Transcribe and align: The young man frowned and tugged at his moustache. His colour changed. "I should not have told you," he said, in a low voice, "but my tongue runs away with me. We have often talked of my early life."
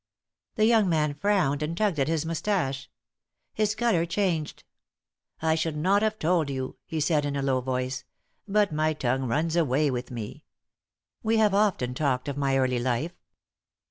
The 0.55 0.65
young 0.65 0.89
man 0.89 1.13
frowned 1.13 1.61
and 1.61 1.77
tugged 1.77 1.99
at 1.99 2.07
his 2.07 2.25
moustache. 2.25 2.89
His 3.53 3.75
colour 3.75 4.07
changed. 4.07 4.63
"I 5.43 5.53
should 5.53 5.77
not 5.77 6.01
have 6.01 6.17
told 6.17 6.49
you," 6.49 6.77
he 6.87 6.99
said, 6.99 7.23
in 7.23 7.35
a 7.35 7.43
low 7.43 7.61
voice, 7.61 8.03
"but 8.47 8.71
my 8.71 8.93
tongue 8.93 9.27
runs 9.27 9.55
away 9.55 9.91
with 9.91 10.09
me. 10.09 10.43
We 11.21 11.37
have 11.37 11.53
often 11.53 11.93
talked 11.93 12.27
of 12.27 12.35
my 12.35 12.57
early 12.57 12.79
life." 12.79 13.13